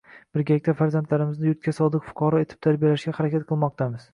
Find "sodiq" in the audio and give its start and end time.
1.81-2.07